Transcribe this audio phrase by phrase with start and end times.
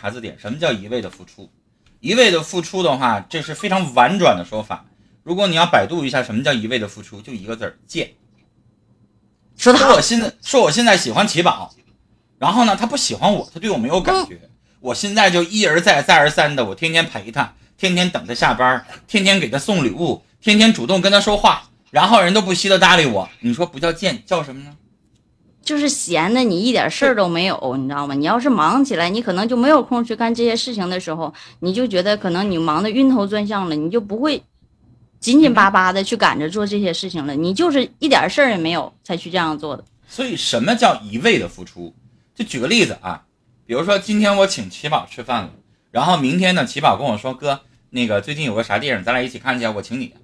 [0.00, 1.50] 查字典，什么叫一味的付出？
[2.00, 4.86] 一味的付出的话，这是非常婉转的说法。
[5.22, 8.12] 如果你要百度一下什么叫一味的付出，就一个字儿贱。
[9.58, 11.74] 说说我现在说我现在喜欢奇宝，
[12.38, 14.40] 然后呢，他不喜欢我，他对我没有感觉。
[14.80, 23.28] 我现在就一而再再而三的，我天天陪他，天天等他下班，天天给他送礼物，天天主动跟他说话，然后人都不稀得搭理我。
[23.40, 24.74] 你说不叫贱，叫什么呢？
[25.62, 28.14] 就是闲的，你一点事儿都没有，你知道吗？
[28.14, 34.42] 你要是忙起来，你可能就没有空去干这些事情的时候，你就觉得可能你忙得晕头转向了，你就不会
[35.20, 37.34] 紧紧巴巴的去赶着做这些事情了。
[37.34, 39.84] 你就是一点事儿也没有才去这样做的。
[40.08, 41.94] 所以，什么叫一味的付出？
[42.34, 43.22] 就举个例子啊，
[43.66, 45.50] 比如说今天我请齐宝吃饭了，
[45.90, 50.14] 然后明天呢，齐宝跟我说：“哥，那个最近有个啥电影，咱俩一起看去，我请你。”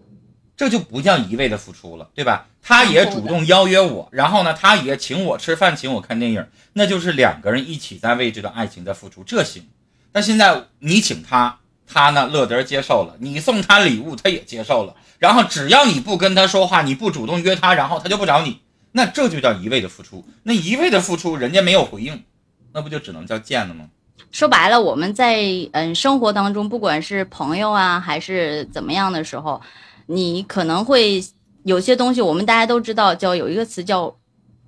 [0.56, 2.46] 这就不叫一味的付出了，对吧？
[2.62, 9.68] 他也主动邀约我，然后呢，他也请我吃饭，请我看电影，那就是两个人一起在为这段爱情在付出，这行。
[10.10, 20.24] 但现在你请他，他呢乐得接受了，你送他礼物，他也接受了，然后只要你不跟他说话，你不主动约他，然后他就不找你，那这就叫一味的付出。
[20.44, 22.24] 那一味的付出，人家没有回应，
[22.72, 23.90] 那不就只能叫贱了吗？
[24.32, 25.38] 说白了，我们在
[25.72, 29.60] 嗯生活当中，不管是朋友啊，还是怎么样的时候。
[30.06, 31.24] 你可能会
[31.64, 34.16] 有些东西，我们大家都知道，叫有一个词叫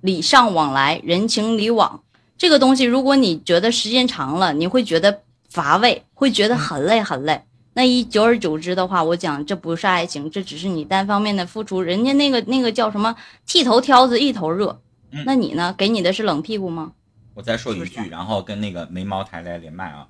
[0.01, 2.03] 礼尚往来，人情礼往。
[2.37, 7.41] 这个东西，如果你觉得时间长了，你会觉得乏味，会觉得很累很累。
[7.73, 11.81] 那一久而久之的话，我讲这不是爱情，这只是你单方面的付出。
[11.81, 13.15] 人家那个那个叫什么
[13.45, 14.79] 剃头挑子一头热，
[15.25, 15.73] 那你呢？
[15.77, 16.93] 给你的是冷屁股吗？
[17.33, 20.07] 我再说一句，然后跟那个眉毛台来连麦啊。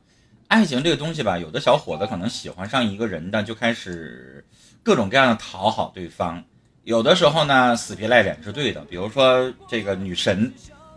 [0.47, 4.43] 爱情这个东西吧，有的小伙子可能喜欢上一个人的，就开始。
[4.89, 6.43] 各种各样的讨好对方，
[6.83, 8.81] 有的时候呢死皮赖脸是对的。
[8.85, 10.51] 比如说这个女神，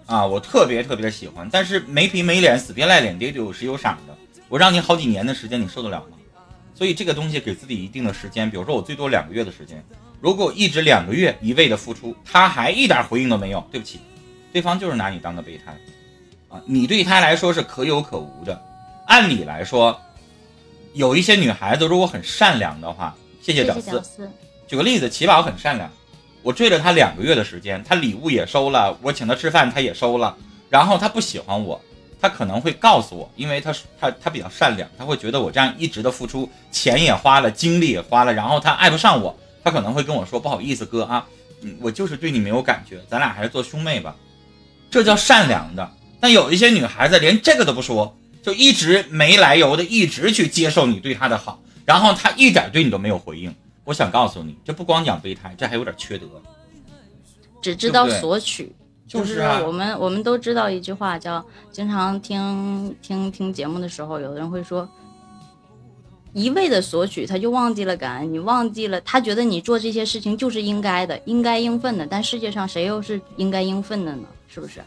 [0.07, 4.17] 啊，我特别特别喜欢，但是没皮没脸、死皮赖脸的有时有傻的，
[4.49, 6.17] 我让你好几年的时间，你受得了吗？
[6.75, 9.85] 所以这个东西给自己一定的时间，比如说我最多两个月的时间。
[10.23, 14.01] 如果一直两个月一味的付出，他还一点回应都没有，对不起，
[14.55, 15.77] 对方就是拿你当个备胎，
[16.49, 18.59] 啊，你对他来说是可有可无的。
[19.07, 20.01] 按理来说，
[20.95, 23.15] 有一些女孩子如果很善良的话。
[23.43, 24.01] 谢谢屌丝。
[24.69, 25.91] 举个例子，奇宝很善良，
[26.43, 30.35] 我追了他两个月的时间，他礼物也收了，我请他吃饭他也收了。
[30.71, 31.79] 然后他不喜欢我，
[32.21, 41.27] 他可能会告诉我，因为他他他比较善良，他会觉得我这样一直的付出，钱也花了，精力也花了，然后他爱不上我，他可能会跟我说不好意思哥啊，
[41.81, 44.17] 我就是对你没有感觉，咱俩还是做兄妹吧，
[44.91, 45.91] 这叫善良的。
[46.21, 51.61] 但有一些女孩子连这个都不说，就一直没来由的一直去接受你对她的好。
[51.85, 53.55] 然后他一点对你都没有回应，
[53.85, 56.27] 我想告诉你，这不光讲备胎，这还有点缺德，
[57.61, 58.73] 只知道索取。
[59.09, 64.89] 就是我们我们都知道一句话，叫经常听听听节目的时候，有的人会说，
[66.33, 72.07] 一味的索取，他就忘记了感恩，你忘记了，他觉得你做这些事情就是应该的，应该应分的。
[72.07, 74.23] 但世界上谁又是应该应分的呢？
[74.49, 74.81] 是不是？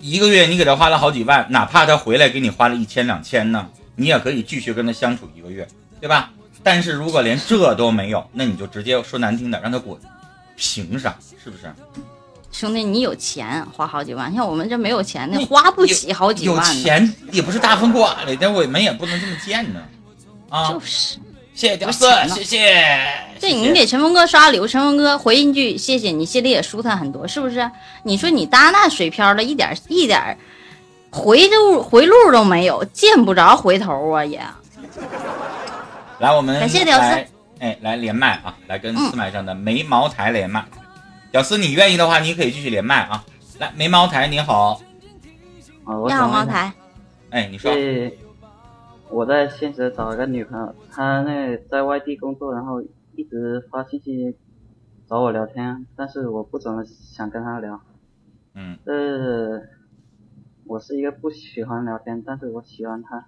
[0.00, 5.68] 一个月你给他花了好几万，哪怕他回来给你花了一千两千呢，你也可以继续跟他相处一个月。
[6.00, 6.30] 对吧？
[6.62, 9.96] 但是如果连这都没有，那你就直接说难听的，让他滚，
[10.56, 11.16] 凭啥？
[11.42, 11.72] 是不是？
[12.50, 16.56] 兄弟，你有钱花好几万，像我们这没有钱的，花不起好几万。
[16.56, 19.82] 有钱也不是大风刮来的，我们也不能这么贱呢。
[20.48, 21.18] 啊，就是。
[21.54, 23.08] 谢谢屌丝，谢谢。
[23.40, 27.70] 对你给陈峰哥刷礼物，陈峰哥回一句谢谢你，心里也舒坦很多，是不是？
[28.02, 30.36] 你说你搭那水漂了，一点一点
[31.10, 34.38] 回路回路都没有，见不着回头啊也。
[36.18, 37.26] 来，我们感谢屌丝，
[37.58, 40.64] 哎，来连麦啊，来跟四麦上的眉毛台连麦。
[41.30, 43.24] 屌丝，你愿意的话，你可以继续连麦啊。
[43.58, 44.80] 来，眉毛台你好，
[46.06, 46.72] 你好茅台，
[47.30, 47.70] 哎，你说。
[49.08, 52.82] 我在现实找了个女朋友，她那在外地工作，然后
[53.14, 54.36] 一直发信息
[55.08, 57.80] 找我聊天，但是我不怎么想跟她聊。
[58.54, 58.76] 嗯。
[58.84, 59.62] 呃，
[60.64, 63.26] 我是一个不喜欢聊天，但是我喜欢她。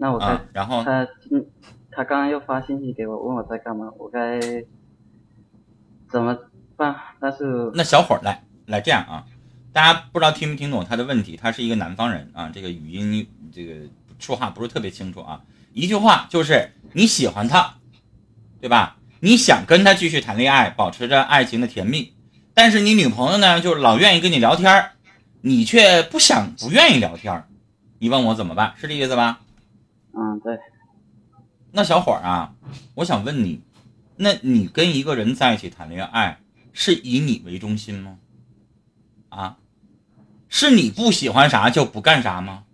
[0.00, 1.44] 那我该，然后他嗯，
[1.90, 4.40] 他刚刚又发信息给我，问我在干嘛，我该
[6.10, 6.34] 怎么
[6.74, 6.96] 办？
[7.20, 9.26] 但是那小伙儿来来这样啊，
[9.74, 11.36] 大家不知道听没听懂他的问题？
[11.36, 13.74] 他是一个南方人啊，这个语音这个
[14.18, 15.42] 说话不是特别清楚啊。
[15.74, 17.74] 一句话就是你喜欢他，
[18.58, 18.96] 对吧？
[19.20, 22.14] 你想跟他继续谈恋爱，保持着爱情的甜蜜，
[22.54, 24.92] 但是你女朋友呢，就老愿意跟你聊天
[25.42, 27.44] 你却不想不愿意聊天
[27.98, 28.72] 你问我怎么办？
[28.78, 29.40] 是这意思吧？
[30.12, 30.58] 嗯，对。
[31.72, 32.54] 那小伙儿啊，
[32.94, 33.62] 我想问你，
[34.16, 36.40] 那你跟一个人在一起谈恋爱，
[36.72, 38.18] 是以你为中心吗？
[39.28, 39.58] 啊，
[40.48, 42.64] 是你不喜欢啥就不干啥吗？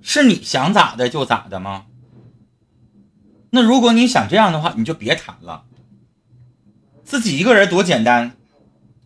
[0.00, 1.86] 是你想咋的就咋的吗？
[3.50, 5.64] 那如果你想这样的话，你就别谈了。
[7.04, 8.32] 自己一个人多简单，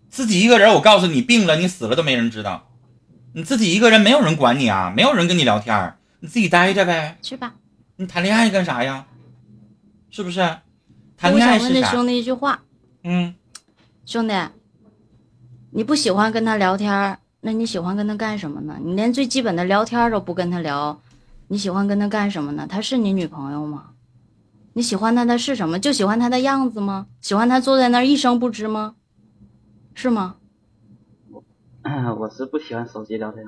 [0.08, 2.70] 自己一个人，我告诉你，病了你死了都没人知道，
[3.32, 5.95] 你自己一个人没有人管你啊，没有人跟你聊天，
[6.26, 7.16] 你自己待着呗。
[7.22, 7.54] 去吧。
[7.94, 9.06] 你谈恋爱干啥呀？
[10.10, 10.40] 是不是？
[11.16, 11.68] 谈我恋爱是啥？
[11.68, 12.60] 我想问那兄弟一句话，
[13.04, 13.32] 嗯，
[14.04, 14.34] 兄弟，
[15.70, 18.76] 你不喜欢跟他聊天，那你喜欢跟他干什么呢？
[18.82, 21.00] 你连最基本的聊天都不跟他聊，
[21.46, 22.66] 你喜欢跟他干什么呢？
[22.68, 23.90] 他是你女朋友吗？
[24.72, 25.78] 你喜欢他的是什么？
[25.78, 27.06] 就喜欢他的样子吗？
[27.20, 28.96] 喜欢他坐在那儿一声不吱吗？
[29.94, 30.34] 是吗？
[32.18, 33.46] 我是不喜欢手机聊天。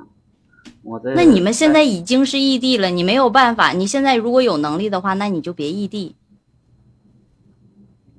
[0.82, 3.72] 我这那你们现在已经是异地了，你没有办法。
[3.72, 6.14] 你现在如果有能力的话，那你就别异地。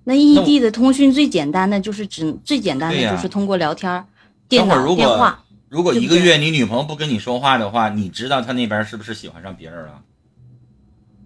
[0.03, 4.05] 那异地的通讯最简单的就是只最简单的就是通过聊天儿、
[4.47, 5.43] 电脑、等会儿如果电话。
[5.69, 10.01] 如果一个月你女朋友不跟你说话的话，你知道她那边是不是喜欢上别人了？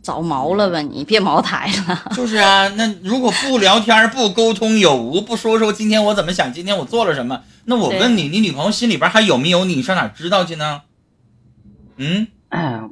[0.01, 2.11] 找毛了吧你，别茅台了。
[2.13, 9.75] 就是啊，那如果不聊天、不沟通有无，不说说今天我怎么想，今天我做了什么，那我问你，你女朋友心里边还有没有你？
[9.75, 10.81] 你上哪知道去呢？
[11.97, 12.27] 嗯，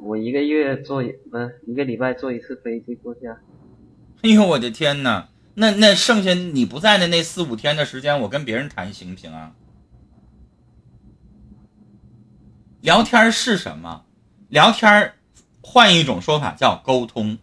[0.02, 3.36] 我一个月坐一不是一个礼拜坐一次飞机过去啊。
[4.22, 5.28] 哎呦我的天哪！
[5.54, 9.52] 那那剩下你不在的那四五天的时间，我跟别人谈行不行啊？
[12.80, 14.04] 聊天是什么？
[14.48, 15.12] 聊天，
[15.60, 17.38] 换一种说法叫沟通，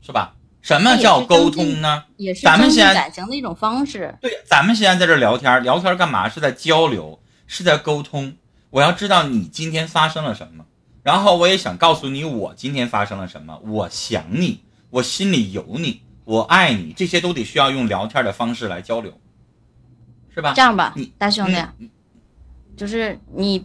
[0.00, 0.36] 是吧？
[0.60, 2.04] 什么叫沟通呢？
[2.16, 4.14] 也是增进咱们先感情的一种方式。
[4.20, 6.28] 对，咱们现在在这聊天，聊天干嘛？
[6.28, 8.36] 是在交流，是在沟通。
[8.74, 10.64] 我要知道你今天发生了什么，
[11.04, 13.56] 然后我也想告诉你我今天发生了什么。
[13.64, 19.16] 我想你，我心里有你，我爱你，这些都得需要用聊天的方式来交流，
[20.34, 20.60] 是吧这？
[20.60, 21.88] 样吧你，大兄弟，嗯
[22.76, 23.64] 就是你，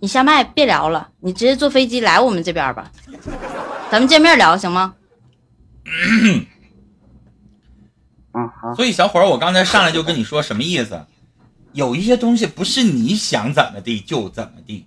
[0.00, 2.90] 你下麦别聊了，你直接坐飞机来我们这边吧，
[3.92, 4.94] 咱们见面聊行吗？
[8.32, 8.74] 嗯，好。
[8.74, 11.04] 所以小伙儿，我刚才上来就跟你说什么意思？
[11.72, 14.86] 有一些东西不是你想怎么地就怎么地。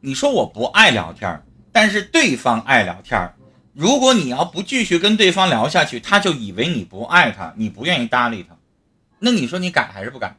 [0.00, 3.34] 你说我不爱聊天儿，但是对方爱聊天儿。
[3.72, 8.56] 如果你要不继续跟对方聊下去，他就以为你不爱他，你不愿意搭理他。
[9.20, 10.36] 那你说你改还是不改？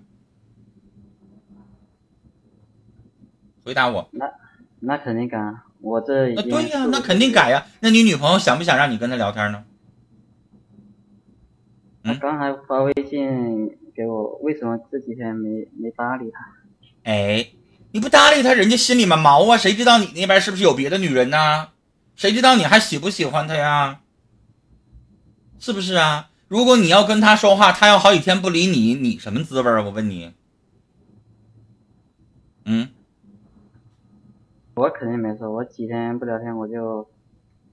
[3.63, 4.09] 回答我。
[4.11, 4.25] 那
[4.81, 9.63] 那肯定改啊，我这已经那对呀、是那肯定改呀、那你女朋友想不想让你跟她聊天呢？
[12.03, 16.39] 他刚才发微信给我，为什么这几天没没搭理他？
[17.03, 17.47] 哎，
[17.91, 21.69] 你不搭理他，人家心里面毛啊，谁知道你那边是不是有别的女人呢？
[22.15, 24.01] 谁知道你还喜不喜欢他呀？
[25.59, 26.29] 是不是啊？
[26.47, 29.81] 如果你要跟他说话，他要好几天不理你，你什么滋味啊？
[29.81, 30.33] 我问你。
[32.65, 32.89] 嗯，
[34.75, 37.07] 我肯定没说，我几天不聊天我就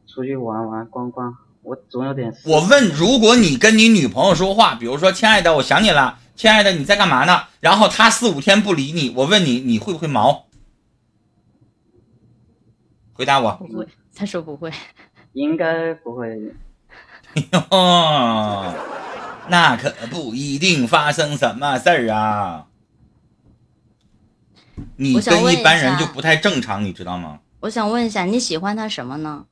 [0.06, 2.34] 出去玩玩逛逛，我总有点。
[2.44, 10.46] 我问，如果你跟你女朋友说话，比如说“亲爱的，我想你了”，“亲爱的，你在干嘛呢？”然后她四五天不理你，我问你，你会不会毛？
[13.12, 13.52] 回答我。
[13.56, 14.72] 不会，他说不会。
[15.34, 16.40] 应该不会，
[17.70, 18.74] 哦，
[19.48, 22.66] 那可不一定发生什么事儿啊。
[24.96, 27.38] 你跟一般人就不太正常，你知道吗？
[27.60, 29.44] 我想问一下，你喜欢他什么呢？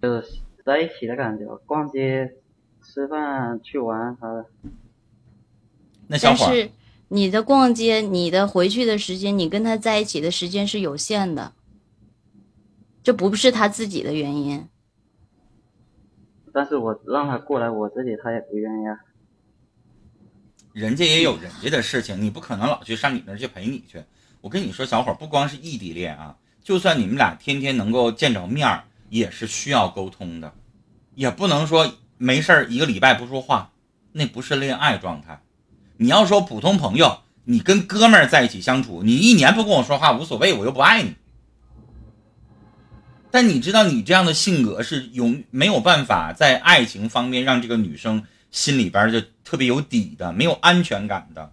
[0.00, 2.34] 就是在一起的感觉，逛街、
[2.82, 4.46] 吃饭、去玩啥的。
[6.06, 6.70] 那小伙儿，但是
[7.08, 11.52] 你的逛街，你的回去的时间，你跟他在一起的时间是有限的，
[13.02, 14.68] 这不是他自己的原因。
[16.52, 18.98] 但是我让他过来我这里，他也不愿意啊。
[20.72, 24.02] 人家也有人家的事情，你不可能老去上你那儿去陪你去。
[24.40, 30.52] 我跟你说，小伙儿，不光是异地恋啊，就算你们俩天天能够见着面儿，也是需要沟通的，
[31.14, 33.72] 也不能说没事儿一个礼拜不说话，
[34.12, 35.42] 那不是恋爱状态。
[35.96, 41.14] 你要说普通朋友，你跟哥们儿在一起相处，你一年不跟我说话无所谓，我又不爱你。
[43.30, 51.52] 但你知道，你这样的性格是永没有办法在爱情方面让这个女生心里边儿就特别有底的，没有安全感的。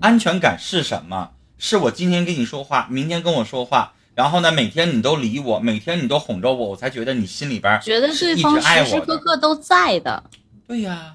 [0.00, 1.30] 安全感是什么？
[1.56, 8.90] 是我今天跟你说话，明天跟我说话，然后呢，每天你都理我，每天你都哄着我，我才觉得你心里边觉得是一直对方爱我的。
[8.90, 10.22] 时时刻刻都在的。
[10.66, 11.14] 对呀，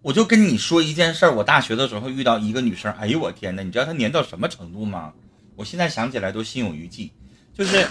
[0.00, 5.12] 我就跟你说一件事儿，我大学的时候遇到一个女生，哎呦我天呐，你知道她黏到什么程度吗？
[5.56, 7.12] 我现在想起来都心有余悸，
[7.52, 7.86] 就是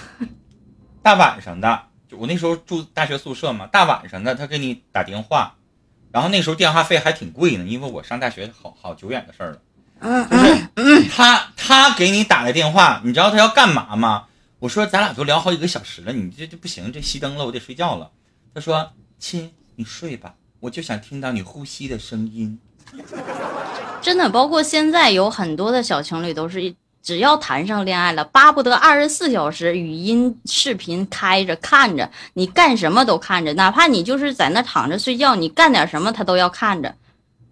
[1.04, 5.54] 大晚上的，就我那时候住大学宿舍嘛，大晚上的她给你打电话，
[6.12, 10.28] 然后那时候电话费还挺贵呢，因为我上大学好好久远的事儿了，
[10.76, 14.24] 就是他他给你打来电话，你知道他要干嘛吗？
[14.60, 18.10] 我说咱俩都聊好几个小时了，你这这不行，这熄灯了，我得睡觉了。
[18.54, 22.60] 他说亲，你睡吧，我就想听到你呼吸的声音。
[24.02, 26.74] 真的，包括现在有很多的小情侣都是，
[27.04, 36.96] 只要谈上恋爱了，巴不得二十四小时语音视频开着看着，你干什么都看着，哪怕你就是在那躺着睡觉，你干点什么他都要看着。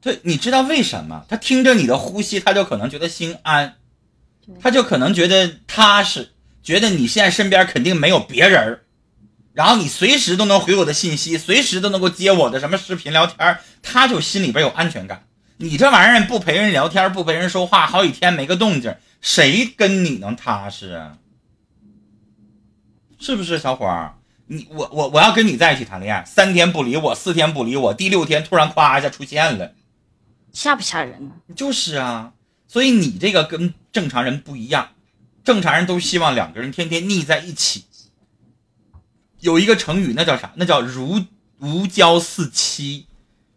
[0.01, 1.23] 对，你知道为什么？
[1.29, 3.75] 他听着你的呼吸，他就可能觉得心安，
[4.59, 6.29] 他就可能觉得踏实，
[6.65, 8.81] 觉得你现在身边肯定没有别人儿，
[9.53, 15.27] 然后你随时都能回我的信息，随时都能够接我的什么视频聊天，他就心里边有安全感。
[15.57, 21.19] 你这玩意儿不陪人聊天，不陪人说话，好几天没个动静，谁跟你能踏实啊？
[23.19, 24.15] 是不是小伙儿？
[24.47, 29.71] 你我我我要跟你在一起谈恋爱，三天不理我，四天不理我，第六天突然夸一下出现了。
[30.51, 31.31] 吓不吓人呢？
[31.55, 32.33] 就是啊，
[32.67, 34.89] 所以你这个跟正常人不一样，
[35.45, 37.85] 正常人都希望两个人天天腻在一起。
[39.39, 40.51] 有一个成语，那叫啥？
[40.55, 41.23] 那叫如
[41.59, 43.05] 如胶似漆，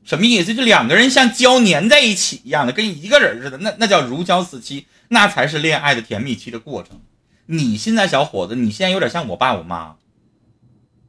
[0.05, 0.55] 什么意思？
[0.55, 7.01] 就两个人像胶粘在一起一样的，跟一个人似的，那那叫如胶似漆，那才是恋爱的甜蜜期的过程。
[7.47, 9.97] 你现在小伙子，你现在有点像我爸我妈。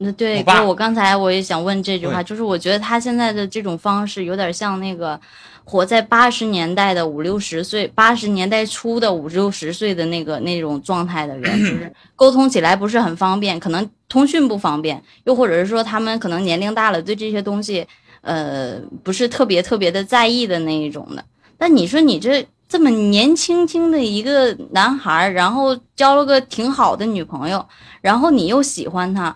[0.01, 5.19] 那对，我爸我刚才我也想问这句话，就是我觉得他现在的这种方式有点像那个
[5.65, 17.85] 活在八十年代的五六十岁，八十年代初的五六十岁的那个那种状态的人，就是 沟通起来不是很方便，可能通讯不方便，又或者是说他们可能年龄大了，对这些东西，
[18.21, 21.21] 呃，不是特别特别的在意的那一种的。
[21.57, 27.67] 但你说你这这么年轻轻的一个男孩，然后交了个挺好的女朋友，
[27.99, 29.35] 然后你又喜欢他。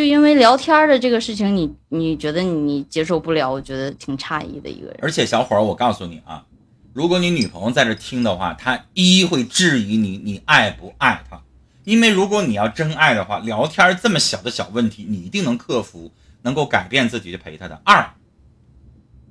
[0.00, 4.98] 就因为聊天的这个事情你，你觉得你接受不了，我觉得挺诧异的一个人。
[5.02, 6.46] 而且小伙儿，我告诉你啊，
[6.94, 11.42] 如果你女朋友在这听的话，她一会质疑你，你爱不爱她？
[11.84, 17.78] 因为如果你要真爱的话，聊天这么小的小问题，你一定能克服，能够改变自己去陪她的。
[17.84, 18.14] 二，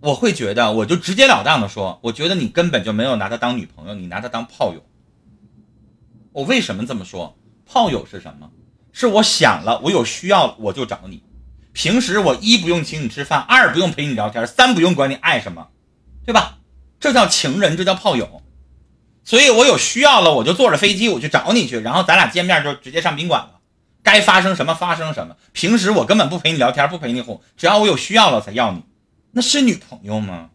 [0.02, 4.84] 我会觉得，我就直截了当的说，我觉得你根本就没有拿她当女朋友，你拿她当炮友。
[6.32, 7.36] 我为什么这么说？
[7.66, 8.52] 炮友是什么？
[9.00, 11.24] 是我想了，我有需要我就找你。
[11.72, 15.70] 平时我一不用请你吃饭，二不用陪你聊天，三不用管你爱什么，
[16.25, 16.58] 对吧？
[17.00, 18.41] 这叫情人，这叫炮友。
[19.24, 23.62] 所以我有需要了，我就坐着飞机我去找你去，然后咱俩见面就直接上宾馆了，
[24.03, 25.38] 该发生什么发生什么。
[25.53, 28.84] 平时我根本不陪你聊天，不陪你哄，只要我有需要了才要你，
[29.32, 30.50] 那是女朋友吗？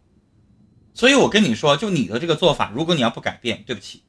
[0.93, 4.03] 所以我跟你说，就你的这个做法，如果你要不改变，对不起，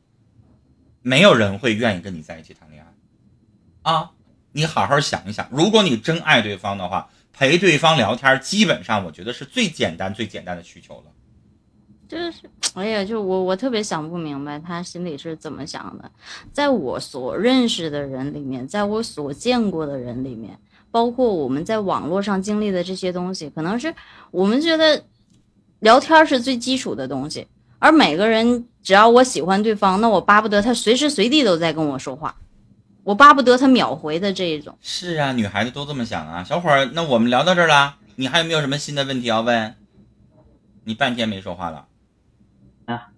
[1.00, 4.10] 没有人会愿意跟你在一起谈恋爱啊。
[4.56, 11.12] 你好好想一想，如果你真爱对方的话，陪对方聊天，基本上我觉得是最简单、最简单的需求了。
[12.08, 16.10] 就是，哎呀，就我我特别想不明白他心里是怎么想的。
[16.54, 20.58] 在我所认识的人里面，在我所见过的人里面，
[20.90, 23.94] 包括我们在网络上经历的这些东西，可能是
[24.30, 25.04] 我们觉得
[25.80, 27.46] 聊天是最基础的东西，
[27.78, 32.34] 而每个人只要我喜欢对方，那我巴不得他随时随地都在跟我说话。
[33.06, 34.76] 我巴不得他秒回的这一种。
[34.82, 36.42] 是啊，女孩子都这么想啊。
[36.42, 39.76] 小伙儿，那我们聊到这儿了，你还有没有什么新的问题要问？
[40.82, 41.86] 你半天没说话了。
[42.86, 43.10] 啊，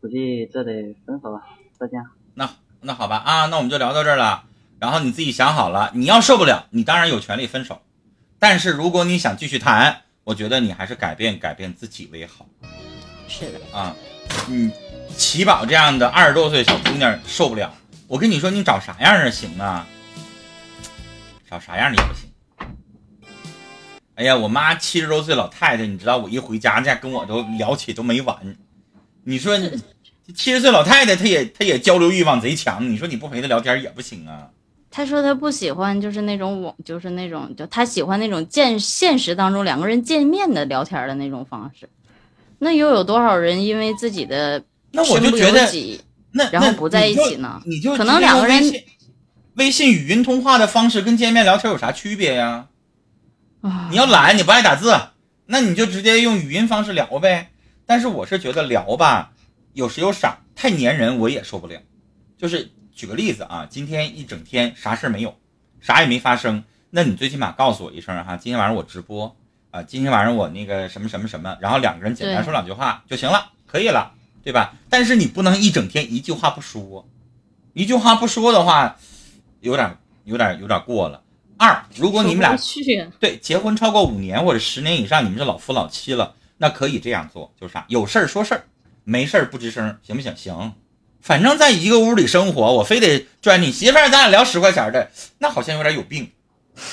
[0.00, 1.42] 估计这得分手了，
[1.78, 2.02] 再见。
[2.32, 2.48] 那
[2.80, 4.44] 那好吧啊，那我们就聊到这儿了。
[4.78, 7.82] 然后你自己想好了，你要受不了，你当然有权利分手。
[8.38, 12.46] 但是如果你想继续谈，我觉得你还是改变改变自己为好
[13.28, 13.94] 是的，啊。
[14.48, 14.72] 嗯，
[15.14, 17.70] 齐宝这样的二十多岁小姑娘受不了。
[18.06, 19.86] 我跟你说，你找啥样的行啊？
[21.50, 22.28] 找啥样的也不行。
[24.16, 28.56] 哎呀，我妈七十多岁老太太，你知道，我一回家家跟我都聊起都没完。
[29.24, 29.58] 你说
[30.34, 34.48] 七十岁老太太，她也她也交流欲望贼强，你说你不陪她聊天也不行啊。
[34.90, 41.88] 她说她不喜欢就是那种网，就是那种就她喜欢那种见现实当中两个人见面的聊天的那种方式。
[42.58, 45.66] 那又有多少人因为自己的那我就觉得，
[46.34, 48.84] 那然后那不在一起呢你就可能两个人微信
[49.54, 52.66] 微信语音通话的方式跟见面聊天有啥区别呀？
[53.62, 54.94] 啊你要懒，你不爱打字，
[55.46, 57.50] 那你就直接用语音方式聊呗。
[57.86, 59.32] 但是我是觉得聊吧，
[59.72, 61.80] 有时有傻，太粘人我也受不了。
[62.36, 65.38] 就是举个例子啊，今天一整天啥事儿没有，
[65.80, 69.36] 啥也没发生，那你最起码告诉我一声哈，今天晚上我直播
[69.70, 74.12] 啊，今天晚上我那个什么什么什么，然后两个人简单说两句话就行了，可以了，
[74.44, 74.74] 对吧？
[74.90, 77.08] 但是你不能一整天一句话不说，
[77.72, 78.96] 一句话不说的话，
[79.60, 81.22] 有点有点有点过了。
[81.56, 82.54] 二，如果你们俩
[83.18, 87.84] 对，结婚超过五年或者十年以上，你们是老夫老妻了，那可以这样做，就是啥？
[87.88, 88.64] 有事儿说事儿，
[89.04, 90.36] 没事儿不吱声，行不行？
[90.36, 90.74] 行，
[91.22, 96.30] 反正在一个屋里生活，我非得拽你媳妇儿，咱俩聊十块钱的，那好像有点有病，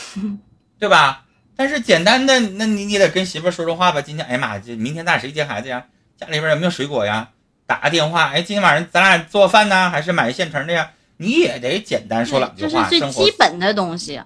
[0.79, 1.25] 对吧？
[1.55, 4.01] 但是简单的，那你你得跟媳妇儿说说话吧。
[4.01, 5.86] 今天，哎呀妈，这明天咱俩谁接孩子呀？
[6.17, 7.29] 家里边有没有水果呀？
[7.71, 10.91] 打个电话，哎，今天晚上咱俩做饭呢，还是买现成的呀？
[11.15, 14.21] 你也得简单说两句话，这是最基本的东西，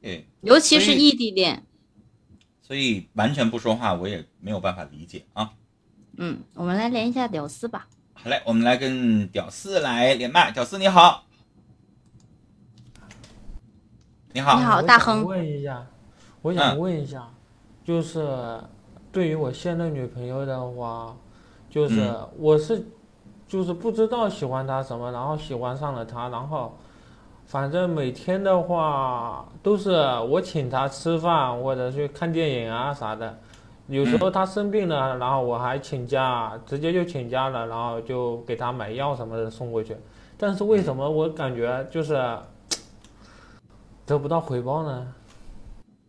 [0.00, 1.62] 对，尤其是异地恋。
[2.60, 5.52] 所以完全不说话，我也没有办法理解啊。
[6.16, 7.86] 嗯，我们来连一下屌丝吧。
[8.14, 10.50] 好嘞，我们来跟屌丝来连麦。
[10.50, 11.24] 屌丝你好，
[14.32, 15.86] 你好，你好大亨问一下，
[16.40, 17.30] 我嗯想问一下，
[17.84, 18.60] 就是
[19.12, 21.16] 对于我现任女朋友的话，
[21.72, 22.84] 就是嗯我是
[23.48, 26.76] 就是不知道喜欢他什么，然后喜欢上了他，然后
[27.46, 29.90] 反正每天的话都是
[30.28, 33.38] 我请他吃饭或者去看电影啊啥的。
[33.88, 39.96] 有时候他生病了，然后我还请假，直接就请假了，然后就给他买药什么的送过去。
[40.36, 42.14] 但是为什么我感觉就是
[44.04, 45.06] 得不到回报呢？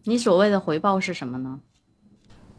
[0.04, 1.60] 你所谓的回报是什么呢？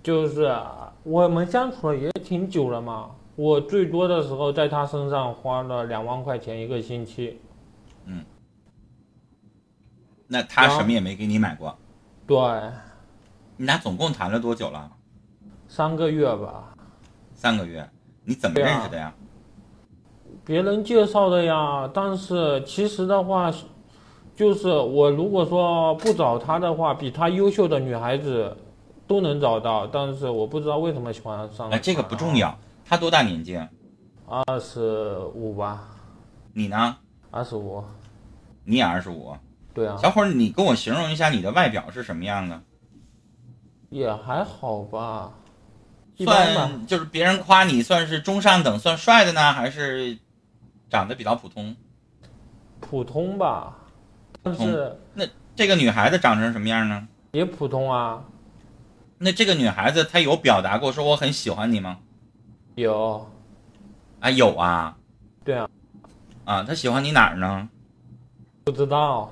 [0.05, 0.55] 就是
[1.03, 7.41] 我们相处了也挺久了嘛，我最多的时候在他身上花了两万块钱一个星期。
[8.05, 8.23] 嗯
[10.27, 11.75] 那他什么也没给你买过，
[12.27, 12.37] 对，
[13.57, 14.91] 你俩总共谈了多久了？
[15.69, 16.75] 三个月吧，
[17.35, 17.89] 三个月。
[18.25, 19.15] 你怎么认识的呀？
[20.45, 21.91] 别人介绍的呀。
[21.95, 23.53] 但是其实的话，
[24.37, 28.57] 就是我如果说不找他的话，比他优秀的女孩子
[29.07, 32.57] 都能找到，但是我不知道为什么喜欢上哎，这个不重，要。
[32.85, 33.59] 他多大年纪？
[34.27, 35.89] 二十五吧，
[36.53, 36.97] 你呢？
[37.31, 37.83] 二十五，
[38.65, 39.37] 你也二十五。
[39.75, 42.61] 对啊，小伙儿，你跟我形容一下你的外表是什么样的？
[43.91, 45.33] 也还好吧。
[46.17, 50.17] 算就是别人夸你算是中上等，算帅的呢，还是
[50.89, 51.75] 长得比较普通？
[52.81, 53.77] 普通吧，
[54.43, 57.09] 但是那这个女孩子长成什么样呢？
[57.33, 58.23] 也普通啊，
[59.19, 61.99] 那这个女孩子她有表达过说我很喜欢你吗？
[62.75, 63.31] 有，
[64.21, 64.97] 啊，有啊。
[65.45, 65.69] 对啊。
[66.45, 67.69] 啊，她喜欢你哪儿呢？
[68.65, 69.31] 不知道，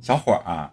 [0.00, 0.72] 小伙儿啊，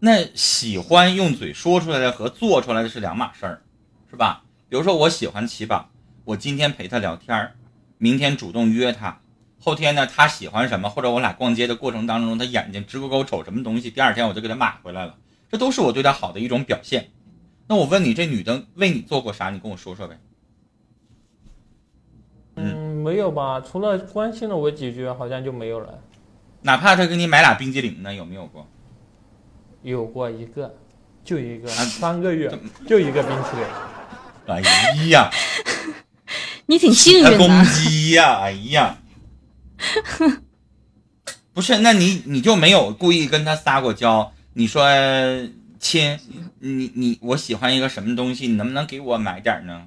[0.00, 3.62] 那喜欢用嘴说出来的和做出来的是两码事儿，
[4.10, 4.44] 是吧？
[4.68, 5.90] 比如说我喜欢七宝，
[6.24, 7.54] 我今天陪他聊天儿，
[7.96, 9.21] 明天主动约他，
[9.64, 15.14] 后天呢他喜欢什么，或者我俩逛街的过程当中，他眼睛直勾勾瞅什么东西，第二天我就给他买回来了，
[15.48, 17.10] 这都是我对他好的一种表现。
[17.68, 19.50] 那我问你，这女的为你做过啥？
[19.50, 20.18] 你跟我说说呗。
[22.56, 23.60] 嗯，没有吧？
[23.60, 25.96] 除了关心了我几句，好像就没有了。
[26.62, 28.66] 哪怕他给你买俩冰激凌呢，有没有过？
[29.82, 30.74] 有过一个，
[31.24, 32.52] 就一个，啊三个月
[32.86, 33.64] 就一个冰淇淋。
[34.48, 34.60] 哎
[35.08, 35.30] 呀，
[36.66, 37.64] 你挺幸运的。
[37.64, 38.98] 鸡呀、哎呀，
[41.54, 44.32] 不是，那你你就没有故意跟他撒过娇？
[44.54, 44.84] 你说
[45.78, 46.18] 亲，
[46.60, 49.86] 你你我喜欢一个什么东西，你能不能给我买点呢？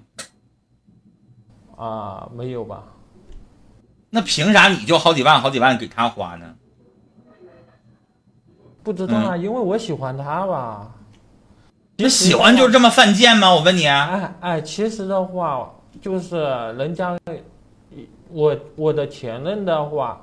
[1.75, 2.83] 啊，没有吧？
[4.09, 6.55] 那凭啥你就好几万好几万给他花呢？
[8.83, 10.91] 不知道啊，因为我喜欢他吧。
[11.97, 13.53] 你喜欢就是这么犯贱吗？
[13.53, 16.37] 我问你啊，哎哎，其实的话，就是
[16.77, 17.17] 人家，
[18.31, 20.21] 我我的前任的话，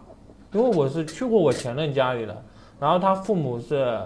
[0.53, 2.45] 因为我是去过我前任家里的，
[2.81, 3.99] 然后他父母是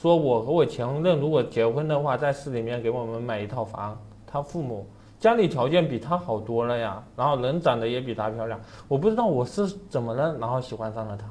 [0.00, 3.98] 说我和我前任如果结婚的话，在市里面给我们买一套房。
[4.32, 4.86] 他父母
[5.18, 8.58] 家里条件比他好多了呀，然后人长得也比他漂亮。
[8.86, 11.26] 我不知道我是怎么了，然后喜欢上了他，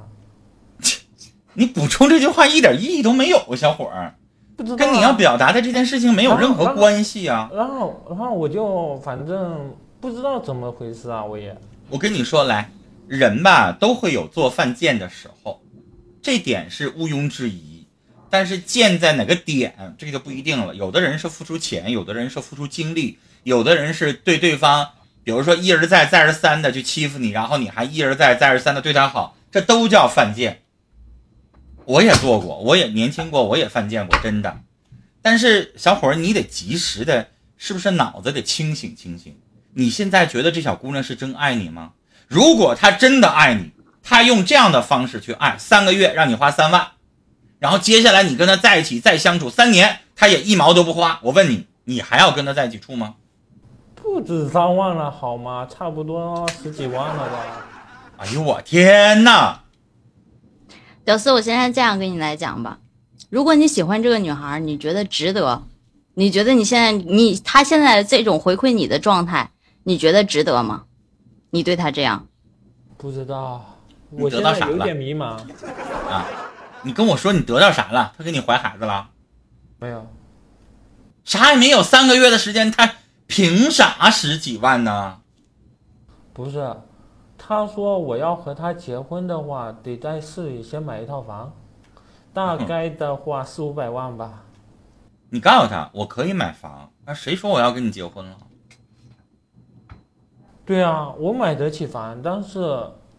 [1.56, 4.14] 你补充这句话一点意义都没有，小伙儿，
[4.58, 7.50] 不知道啊跟你要表达的这件事情没有任何关系啊。
[7.54, 11.58] 然后然后我就反正不知道怎么回事啊，我也。
[11.90, 12.72] 我跟你说，来，
[13.08, 15.64] 人吧都会有做犯贱的时候，
[16.22, 17.88] 这点是毋庸置疑。
[18.30, 20.76] 但是贱在哪个点，这个就不一定了。
[20.76, 24.88] 有的人是付出钱，有的人是付出精力，有的人是对对方，
[25.24, 30.62] 比如说一而再再而三的去欺负你，然后你还一而再再而三的对他好，这都叫犯贱。
[31.86, 34.62] 我也做过，我也年轻过，我也犯贱过，真的。
[35.24, 39.36] 但是小伙儿，你得及时的，是不是脑子得清醒清醒？
[39.74, 41.92] 你现在觉得这小姑娘是真爱你吗？
[42.28, 43.72] 如果她真的爱你，
[44.04, 46.88] 她用这样的方式去爱，三个月让你花三万，
[47.60, 51.20] 然后接下来你跟她在一起再相处三年，她也一毛都不花。
[51.24, 53.16] 我问你，你还要跟她在一起处吗？
[53.96, 55.68] 不止三万了好吗？
[55.70, 57.66] 差不多十几万了吧？
[58.18, 59.62] 哎呦我天哪！
[61.06, 62.80] 屌丝，我现在这样跟你来讲吧，
[63.30, 65.64] 如果你喜欢这个女孩，你觉得值得，
[66.16, 69.50] 你觉得你现在你她现在这种回馈你的状态，
[69.84, 70.86] 你觉得值得吗？
[71.52, 72.28] 你对他这样，
[72.98, 73.66] 不知道，
[74.12, 75.38] 我现在有得到啥了点迷茫。
[76.08, 76.26] 啊，
[76.84, 78.14] 你跟我说你得到啥了？
[78.18, 79.10] 他给你怀孩子了？
[79.80, 80.06] 没有，
[81.24, 82.94] 啥也没有，三个月的时间，他
[83.26, 85.22] 凭啥十几万呢？
[86.34, 86.76] 不是，
[87.36, 91.52] 他说我要和他结婚的话，得在市里先买一套房，
[92.32, 94.44] 大概的话四五百万吧。
[95.30, 98.38] 你告诉他，我可以买房，那谁说我要跟你结婚了？
[100.70, 102.60] 对啊，我买得起房，但是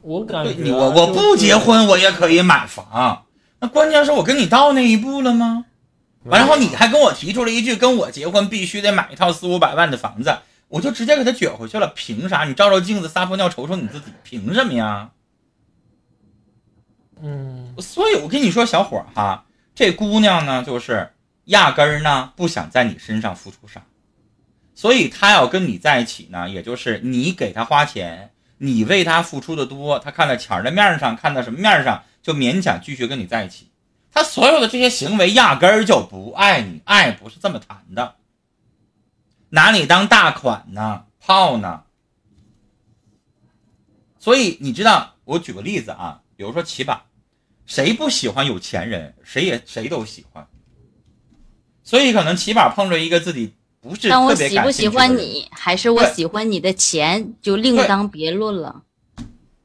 [0.03, 3.27] 我感觉对你我我不结婚，我也可以买房。
[3.59, 5.65] 那关键是我跟你到那一步了吗？
[6.27, 10.33] 完，然后你还跟我提出了一句，跟我结婚必须得买一套四五百万的房子，
[10.69, 11.89] 我就直接给他撅回去了。
[11.97, 12.45] 凭啥？
[12.45, 15.11] 你照照镜子撒泡尿瞅瞅你自己，凭什么呀？
[17.21, 21.11] 嗯，所以我跟你说，小伙儿哈，这姑娘呢，就是
[21.47, 23.83] 压根儿呢不想在你身上付出啥，
[24.81, 33.69] 所以他要跟你在一起呢，也就是你给他花钱，你为他付出的多，他看在钱的面上，看到什么面上，就勉强继续跟你在一起。
[34.11, 38.15] 他所有的这些行为压根儿就不爱你，爱不是这么谈的，
[39.51, 41.83] 拿你当大款呢，炮呢。
[44.19, 47.03] 所以你知道，我举个例子啊，比如说起码。
[47.67, 49.15] 谁不喜欢有钱人？
[49.23, 50.49] 谁也谁都喜欢。
[51.85, 58.83] 所以可能起码碰着一个自己不是但我喜不喜欢你，还是我喜欢你的钱，就另当别论了。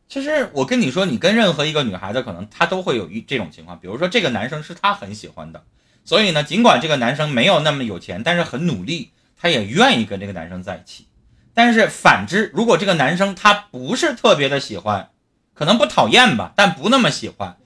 [0.07, 3.77] 其实我跟你说，你跟任何一个女孩子，可能她都会有一这种情况。
[3.79, 5.63] 比如说，这个男生是她很喜欢的，
[6.05, 11.07] 所以呢，尽管这个男生没有那么有钱，但是很努力，她也愿意跟这个男生在一起。
[11.53, 15.09] 但是反之，如果这个男生他不是特别的喜欢，
[15.53, 17.57] 可能不讨厌吧，但不那么喜欢，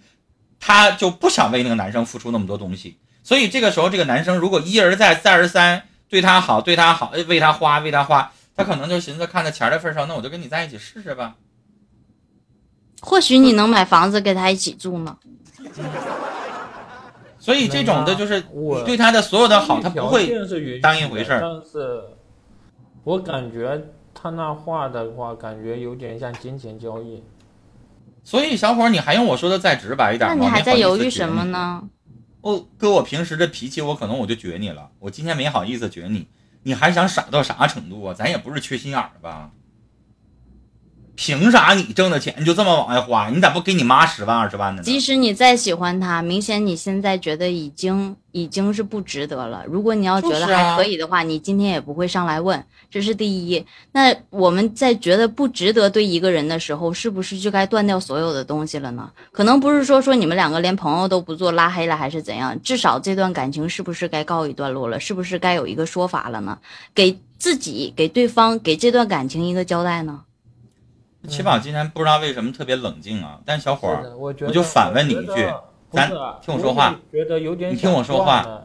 [0.59, 2.97] 他就不想为那个男生付出那么多东西。
[3.23, 11.35] 所以这个时候，这个男生如果一而再、再而三对他好、对他好，哎为他花、为他花，他可能就寻思看在钱的份上，那我就跟你在一起试试吧。
[13.01, 15.17] 或许你能买房子跟他一起住呢。
[17.39, 20.27] 所以这种的就是啊我你对他的所有的好，他不会
[20.81, 22.03] 当一回事儿但是，
[23.03, 23.81] 我感觉
[24.13, 27.23] 他那话的话，感觉有点像金钱交易。
[28.23, 30.35] 所以小伙，你还用我说的再直白一点吗？
[30.37, 31.45] 那你还在犹豫什么？
[31.45, 31.81] 呢？
[32.41, 34.91] 我搁我平时这脾气，我可能我就撅你了。
[34.99, 36.27] 我今天没好意思撅你，
[36.63, 38.13] 你还想傻到啥程度啊？
[38.13, 39.51] 咱也不是缺心眼儿吧？
[41.21, 43.29] 凭啥你挣的钱就这么往外花？
[43.29, 44.85] 你咋不给你妈十万二十万的呢？
[44.85, 49.61] 即使你再喜欢他，明显你现在觉得已经已经是不值得了。
[49.67, 53.65] 如果你要觉得还可以的话，你今天也不会上来问，这是第一。
[53.91, 59.11] 那我们在觉得不值得对一个人的时候，是不是就该断掉所有的东西了呢？
[59.33, 64.97] 可能不是说说你们两个连朋友都不做，拉黑了还是怎样，至少这段感情是不是该告一段落了？
[64.97, 66.57] 是不是该有一个说法了呢？
[66.95, 70.21] 给自己、给对方、给这段感情一个交代呢？
[71.27, 75.51] 起宝今天不知道为什么特别冷静啊，但小伙儿，我就反问你一句
[75.91, 76.09] 咱
[76.41, 78.63] 听我说话觉得有点你听我说话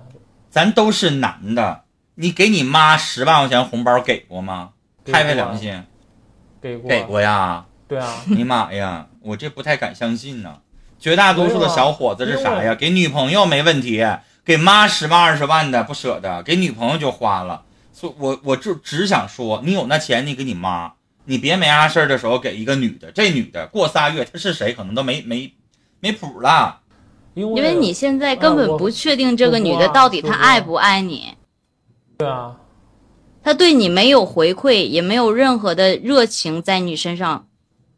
[0.51, 1.83] 咱都是男的，
[2.15, 4.71] 你给你妈十万块钱红包给过吗？
[5.05, 5.83] 拍拍良心，
[6.63, 7.67] 给过给过呀。
[7.87, 10.61] 对啊，你妈呀，我这不太敢相信呢。
[10.99, 12.75] 绝大多数的小伙子是啥呀？
[12.75, 14.03] 给女朋友没问题，
[14.43, 17.65] 给妈十万二十万的不舍得，给女朋友就花了。
[17.93, 20.94] 所以我我就只想说，你有那钱你给你妈，
[21.25, 23.11] 你别没啥事儿的时候给一个女的。
[23.13, 25.53] 这女的过仨月她是谁可能都没没
[26.01, 26.81] 没谱了。
[27.35, 31.35] 因为因为你现在根本不确定这个女的到底她爱不爱你。
[32.17, 32.57] 对啊，
[33.43, 37.49] 她对你没有回馈，也没有任何的热情在你身上，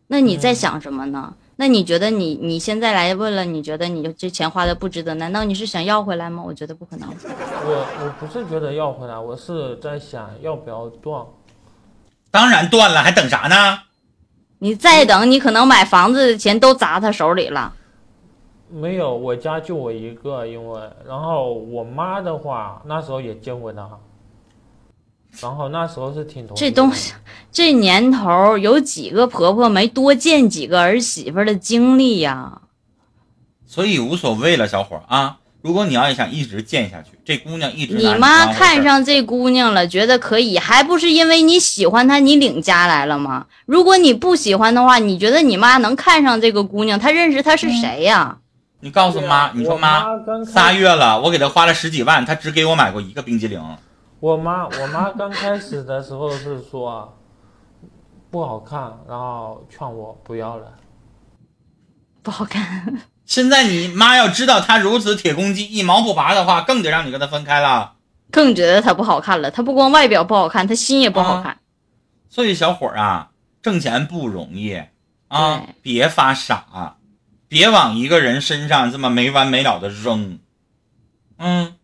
[0.06, 1.34] 那你在想什么呢？
[1.58, 5.14] 那你觉得你你现在来问了，你觉得你就这钱花的不值得？
[5.14, 6.42] 难道你是想要回来吗？
[6.42, 7.08] 我觉得不可能。
[7.08, 11.24] 我我不是觉得要回来，我是在想要不要断。
[12.36, 13.78] 当然断了，还等啥呢？
[14.58, 17.72] 你再等，你可能买房子的钱都砸他手里了。
[18.68, 23.88] 没有，我家就我一个，因为然后我妈的话那时候也见过他，
[25.40, 27.14] 然后那时候是挺同这东西，
[27.50, 32.60] 这年头有几个婆婆没多见几个儿媳妇的经历呀？
[33.64, 35.38] 所以无所谓了，小伙啊。
[35.66, 43.48] 如果你要想一直见下去，这姑娘一直你妈看上这姑娘了，觉得可以，还不是因为你喜欢她，你领家来了吗？
[43.66, 46.96] 如果你不喜欢的话，你觉得你妈能看上这个姑娘？
[46.96, 48.38] 她认识她是谁呀？
[48.78, 50.04] 你告诉妈，你说妈，
[50.44, 53.60] 仨月了，我给她花了十几万，她只给我买过一个冰激凌。
[54.20, 57.12] 我妈我妈刚开始的时候是说
[58.30, 60.66] 不好看，然后劝我不要了。
[62.22, 63.00] 不好看。
[63.26, 67.94] 现在你妈要知道他如此铁公鸡，一毛不拔的话，更得让你跟他分开了。
[68.30, 69.50] 更觉得他不好看了。
[69.50, 71.58] 他不光外表不好看，他心也不好看。
[72.30, 74.80] 所以小伙儿啊，挣钱不容易
[75.28, 76.96] 啊，别发傻，
[77.48, 80.38] 别往一个人身上这么没完没了的扔，
[81.38, 81.74] 嗯，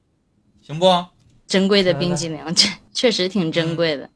[0.64, 1.06] 行不？
[1.46, 4.08] 珍贵的冰激凌，确确实挺珍贵的。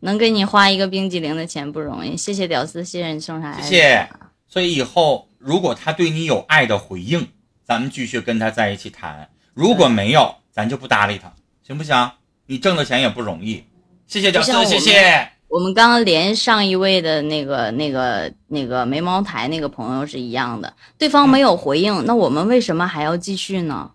[0.00, 3.62] 能给你花一个冰激凌的钱不容易，谢谢屌丝谢谢你送上来。
[3.62, 4.08] 谢谢。
[4.48, 7.26] 所以以后如果他对你有爱的回应，
[7.64, 11.32] 咱们继续跟他在一起谈；如果没有，咱就不搭理他，
[11.66, 12.12] 行不行？
[12.46, 13.64] 你挣的钱也不容易。
[14.06, 15.28] 谢谢屌丝就像，我们谢谢。
[15.48, 23.90] 我们刚刚连上一位的那个、那个、那个眉毛台那个朋友是一样的，对方没有回应，那我们为什么还要继续呢？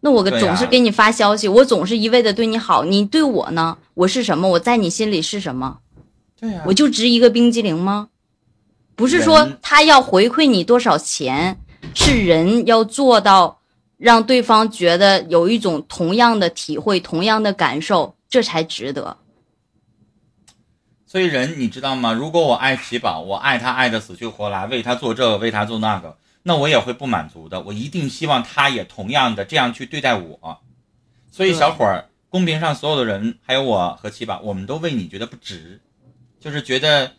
[0.00, 3.76] 那我总是给你发消息，我总是一味的对你好，你对我呢？
[3.94, 4.48] 我是什么？
[4.50, 5.78] 我在你心里是什么？
[6.38, 8.10] 对呀、我就值一个冰激凌吗？
[8.98, 11.56] 不是说他要回馈你多少钱，
[11.94, 13.60] 是人要做到
[13.96, 19.16] 让对方觉得有一种同样的体会、同样的感受，这才值得。
[21.06, 22.12] 所以人你知道吗？
[22.12, 27.60] 如果我爱奇宝，我爱他爱的死去活来，为他做这个，为他做那个，那我也会不满足的。
[27.60, 30.58] 我一定希望他也同样的这样去对待我。
[31.30, 35.80] 所以小伙儿，公屏上所有的人，还有我和奇宝，我们都为你觉得不值，
[36.40, 37.12] 就是觉得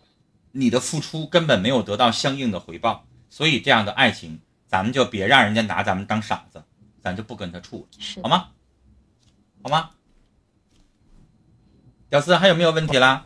[0.51, 3.05] 你的付出根本没有得到相应的回报。
[3.29, 6.63] 所以这样的爱情，咱们就别让人家拿咱们当傻子，
[7.01, 8.47] 咱就不跟他处了，好吗？
[9.61, 9.91] 好吗？
[12.09, 13.25] 屌丝还有没有问题啦？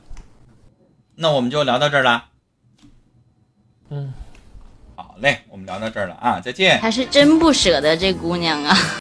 [1.15, 2.29] 那我们就聊到这儿啦。
[3.89, 4.13] 嗯，
[4.95, 6.81] 好嘞，我们聊到这儿了啊，再见。
[6.81, 8.75] 还是真不舍得这姑娘啊。